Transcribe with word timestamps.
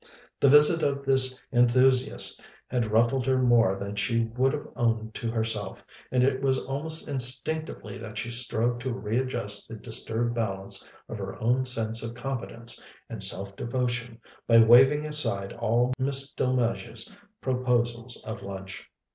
The 0.39 0.49
visit 0.49 0.81
of 0.81 1.05
this 1.05 1.39
enthusiast 1.53 2.43
had 2.65 2.87
ruffled 2.87 3.27
her 3.27 3.37
more 3.37 3.75
than 3.75 3.95
she 3.95 4.23
would 4.35 4.51
have 4.51 4.67
owned 4.75 5.13
to 5.13 5.29
herself, 5.29 5.85
and 6.11 6.23
it 6.23 6.41
was 6.41 6.65
almost 6.65 7.07
instinctively 7.07 7.99
that 7.99 8.17
she 8.17 8.31
strove 8.31 8.79
to 8.79 8.91
readjust 8.93 9.67
the 9.67 9.75
disturbed 9.75 10.33
balance 10.33 10.89
of 11.07 11.19
her 11.19 11.39
own 11.39 11.65
sense 11.65 12.01
of 12.01 12.15
competence 12.15 12.81
and 13.11 13.23
self 13.23 13.55
devotion 13.55 14.19
by 14.47 14.57
waving 14.57 15.05
aside 15.05 15.53
all 15.53 15.93
Miss 15.99 16.33
Delmege's 16.33 17.15
proposals 17.39 18.19
of 18.25 18.41
lunch. 18.41 18.89